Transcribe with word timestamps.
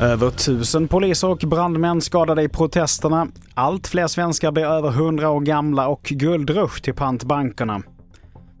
Över 0.00 0.30
tusen 0.30 0.88
poliser 0.88 1.28
och 1.28 1.38
brandmän 1.46 2.00
skadade 2.00 2.42
i 2.42 2.48
protesterna. 2.48 3.28
Allt 3.54 3.86
fler 3.86 4.06
svenskar 4.06 4.52
blir 4.52 4.64
över 4.64 4.88
100 4.88 5.30
år 5.30 5.40
gamla 5.40 5.88
och 5.88 6.02
guldrush 6.02 6.82
till 6.82 6.94
pantbankerna. 6.94 7.82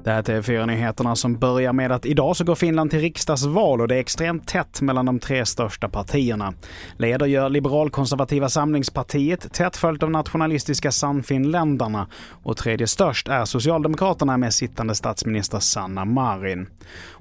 Det 0.04 0.10
här 0.10 0.18
är 0.18 0.22
TV4-nyheterna 0.22 1.14
som 1.14 1.38
börjar 1.38 1.72
med 1.72 1.92
att 1.92 2.06
idag 2.06 2.36
så 2.36 2.44
går 2.44 2.54
Finland 2.54 2.90
till 2.90 3.00
riksdagsval 3.00 3.80
och 3.80 3.88
det 3.88 3.94
är 3.94 4.00
extremt 4.00 4.48
tätt 4.48 4.80
mellan 4.80 5.06
de 5.06 5.18
tre 5.18 5.46
största 5.46 5.88
partierna. 5.88 6.54
Leder 6.96 7.26
gör 7.26 7.48
liberalkonservativa 7.48 8.48
Samlingspartiet, 8.48 9.52
tätt 9.52 9.76
följt 9.76 10.02
av 10.02 10.10
nationalistiska 10.10 10.92
Sannfinländarna 10.92 12.08
och 12.42 12.56
tredje 12.56 12.86
störst 12.86 13.28
är 13.28 13.44
Socialdemokraterna 13.44 14.36
med 14.36 14.54
sittande 14.54 14.94
statsminister 14.94 15.58
Sanna 15.58 16.04
Marin. 16.04 16.66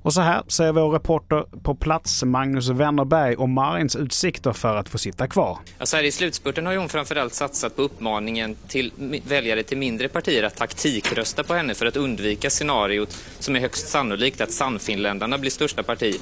Och 0.04 0.14
så 0.14 0.22
här 0.22 0.44
säger 0.48 0.72
vår 0.72 0.90
reporter 0.90 1.46
på 1.64 1.76
plats 1.76 2.24
Magnus 2.24 2.70
Wennerberg 2.70 3.36
om 3.36 3.52
Marins 3.52 3.96
utsikter 3.96 4.54
för 4.54 4.76
att 4.76 4.90
få 4.90 4.98
sitta 4.98 5.28
kvar. 5.28 5.58
Alltså 5.78 5.96
här 5.96 6.04
I 6.04 6.12
slutspurten 6.12 6.66
har 6.66 6.76
hon 6.76 6.90
framförallt 6.90 7.34
satsat 7.34 7.76
på 7.76 7.82
uppmaningen 7.82 8.56
till 8.68 8.92
väljare 9.28 9.64
till 9.64 9.78
mindre 9.78 10.08
partier 10.08 10.44
att 10.44 10.56
taktikrösta 10.56 11.44
på 11.44 11.54
henne 11.54 11.74
för 11.74 11.86
att 11.86 11.98
undvika 11.98 12.50
scenariot 12.74 13.18
som 13.40 13.56
är 13.56 13.60
högst 13.60 13.88
sannolikt 13.88 14.42
att 14.42 14.52
Sannfinländarna 14.52 15.38
blir 15.38 15.52
största 15.52 15.84
parti. 15.84 16.20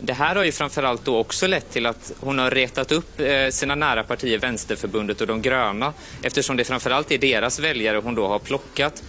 Det 0.00 0.12
här 0.12 0.36
har 0.36 0.44
ju 0.44 0.52
framförallt 0.52 1.04
då 1.04 1.18
också 1.18 1.46
lett 1.46 1.70
till 1.70 1.86
att 1.86 2.12
hon 2.20 2.38
har 2.38 2.50
retat 2.50 2.92
upp 2.92 3.20
eh, 3.20 3.48
sina 3.50 3.74
nära 3.74 4.04
partier 4.04 4.38
Vänsterförbundet 4.38 5.20
och 5.20 5.26
de 5.26 5.42
gröna 5.42 5.92
eftersom 6.22 6.56
det 6.56 6.64
framförallt 6.64 7.12
är 7.12 7.18
deras 7.18 7.58
väljare 7.58 7.96
hon 7.96 8.14
då 8.14 8.26
har 8.26 8.38
plockat. 8.38 9.02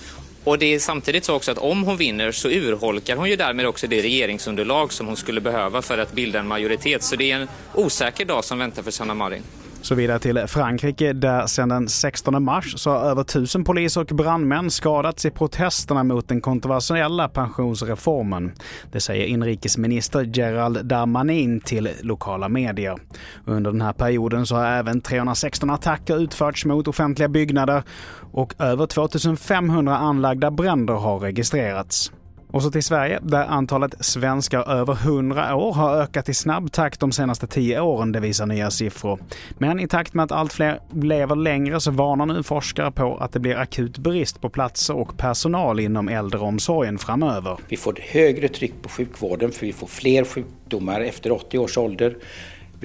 Och 0.44 0.60
det 0.60 0.74
är 0.74 0.80
samtidigt 0.80 1.26
så 1.26 1.36
också 1.36 1.52
att 1.52 1.58
om 1.58 1.84
hon 1.84 1.98
vinner 1.98 2.32
så 2.32 2.50
urholkar 2.50 3.16
hon 3.16 3.30
ju 3.30 3.36
därmed 3.36 3.68
också 3.68 3.88
det 3.88 4.02
regeringsunderlag 4.02 4.94
som 4.94 5.08
hon 5.08 5.18
skulle 5.18 5.42
behöva 5.42 5.82
för 5.82 5.98
att 5.98 6.12
bilda 6.12 6.40
en 6.40 6.48
majoritet. 6.48 7.04
Så 7.04 7.16
det 7.16 7.32
är 7.32 7.36
en 7.36 7.48
osäker 7.74 8.26
dag 8.26 8.44
som 8.46 8.60
väntar 8.60 8.84
för 8.84 8.92
Sanna 8.92 9.14
Marin. 9.14 9.44
Så 9.86 9.96
vidare 9.96 10.20
till 10.20 10.48
Frankrike 10.48 11.14
där 11.14 11.48
sedan 11.48 11.70
den 11.70 11.90
16 11.90 12.44
mars 12.44 12.74
så 12.80 12.90
har 12.90 13.00
över 13.00 13.24
tusen 13.24 13.64
poliser 13.64 14.02
och 14.02 14.08
brandmän 14.08 14.72
skadats 14.72 15.26
i 15.26 15.32
protesterna 15.32 16.04
mot 16.04 16.28
den 16.28 16.42
kontroversiella 16.42 17.30
pensionsreformen. 17.30 18.52
Det 18.92 19.00
säger 19.00 19.26
inrikesminister 19.26 20.24
Gerald 20.24 20.86
Darmanin 20.86 21.62
till 21.62 21.90
lokala 22.02 22.50
medier. 22.50 22.98
Under 23.46 23.72
den 23.72 23.82
här 23.82 23.94
perioden 23.94 24.46
så 24.46 24.56
har 24.56 24.66
även 24.66 25.02
316 25.02 25.70
attacker 25.70 26.18
utförts 26.18 26.66
mot 26.66 26.88
offentliga 26.88 27.30
byggnader 27.30 27.84
och 28.32 28.54
över 28.60 28.88
2500 28.88 29.98
anlagda 29.98 30.52
bränder 30.52 30.94
har 30.94 31.20
registrerats. 31.20 32.12
Och 32.56 32.64
så 32.64 32.72
till 32.72 32.84
Sverige, 32.84 33.20
där 33.24 33.46
antalet 33.46 34.06
svenskar 34.06 34.72
över 34.72 34.94
100 34.94 35.56
år 35.56 35.74
har 35.74 35.96
ökat 35.96 36.30
i 36.30 36.34
snabb 36.34 36.72
takt 36.72 37.00
de 37.00 37.12
senaste 37.12 37.48
10 37.48 37.80
åren, 37.80 38.12
det 38.12 38.20
visar 38.20 38.46
nya 38.46 38.72
siffror. 38.72 39.20
Men 39.58 39.80
i 39.80 39.88
takt 39.88 40.14
med 40.14 40.24
att 40.24 40.32
allt 40.32 40.54
fler 40.54 40.80
lever 40.94 41.36
längre 41.36 41.80
så 41.80 41.92
varnar 41.92 42.26
nu 42.26 42.44
forskare 42.44 42.92
på 42.92 43.18
att 43.18 43.32
det 43.32 43.40
blir 43.40 43.56
akut 43.56 43.98
brist 43.98 44.42
på 44.42 44.50
platser 44.50 44.96
och 44.98 45.18
personal 45.18 45.80
inom 45.80 46.10
äldreomsorgen 46.10 46.98
framöver. 46.98 47.58
Vi 47.68 47.78
får 47.78 48.00
högre 48.02 48.48
tryck 48.48 48.74
på 48.82 48.90
sjukvården 48.90 49.52
för 49.52 49.66
vi 49.66 49.74
får 49.74 49.88
fler 49.88 50.26
sjukdomar 50.26 51.02
efter 51.02 51.32
80 51.32 51.58
års 51.58 51.78
ålder. 51.78 52.16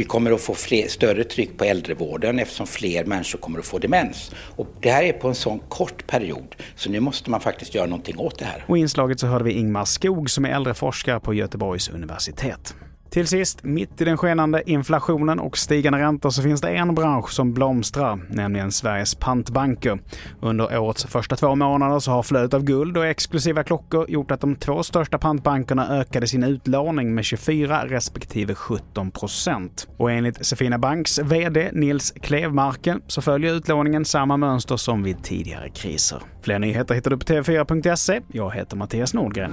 Vi 0.01 0.05
kommer 0.05 0.33
att 0.33 0.41
få 0.41 0.55
fler, 0.55 0.89
större 0.89 1.25
tryck 1.25 1.59
på 1.59 1.65
äldrevården 1.65 2.39
eftersom 2.39 2.67
fler 2.67 3.05
människor 3.05 3.39
kommer 3.39 3.59
att 3.59 3.67
få 3.67 3.79
demens. 3.79 4.33
Och 4.57 4.67
det 4.81 4.91
här 4.91 5.03
är 5.03 5.13
på 5.13 5.29
en 5.29 5.35
sån 5.35 5.59
kort 5.69 6.07
period, 6.07 6.57
så 6.75 6.91
nu 6.91 7.01
måste 7.01 7.31
man 7.31 7.41
faktiskt 7.41 7.75
göra 7.75 7.87
någonting 7.87 8.19
åt 8.19 8.39
det 8.39 8.45
här. 8.45 8.65
Och 8.69 8.79
i 8.79 8.81
inslaget 8.81 9.21
så 9.21 9.27
hörde 9.27 9.45
vi 9.45 9.53
Ingmar 9.53 9.85
Skog 9.85 10.31
som 10.31 10.45
är 10.45 10.49
äldreforskare 10.49 11.21
på 11.21 11.35
Göteborgs 11.35 11.89
universitet. 11.89 12.75
Till 13.11 13.27
sist, 13.27 13.65
mitt 13.65 14.01
i 14.01 14.05
den 14.05 14.17
skenande 14.17 14.71
inflationen 14.71 15.41
och 15.41 15.59
stigande 15.59 15.99
räntor 15.99 16.31
så 16.31 16.43
finns 16.43 16.61
det 16.61 16.71
en 16.71 16.95
bransch 16.95 17.31
som 17.33 17.53
blomstrar, 17.53 18.21
nämligen 18.29 18.73
Sveriges 18.73 19.15
pantbanker. 19.15 19.99
Under 20.41 20.79
årets 20.79 21.05
första 21.05 21.37
två 21.37 21.55
månader 21.55 21.99
så 21.99 22.11
har 22.11 22.23
flödet 22.23 22.55
av 22.55 22.65
guld 22.65 22.97
och 22.97 23.07
exklusiva 23.07 23.65
klockor 23.65 24.11
gjort 24.11 24.31
att 24.31 24.41
de 24.41 24.57
två 24.57 24.83
största 24.83 25.19
pantbankerna 25.19 25.99
ökade 25.99 26.27
sin 26.27 26.45
utlåning 26.45 27.15
med 27.15 27.25
24 27.25 27.87
respektive 27.87 28.55
17 28.55 29.11
procent. 29.11 29.89
Och 29.97 30.11
enligt 30.11 30.47
Sefina 30.47 30.79
Banks 30.79 31.19
VD 31.19 31.71
Nils 31.73 32.15
Klevmarken 32.23 33.03
så 33.07 33.23
följer 33.23 33.55
utlåningen 33.55 34.05
samma 34.05 34.37
mönster 34.37 34.77
som 34.77 35.03
vid 35.03 35.23
tidigare 35.23 35.69
kriser. 35.69 36.23
Fler 36.43 36.59
nyheter 36.59 36.95
hittar 36.95 37.11
du 37.11 37.19
på 37.19 37.25
tv4.se. 37.25 38.21
Jag 38.33 38.55
heter 38.55 38.77
Mattias 38.77 39.15
Nordgren. 39.15 39.53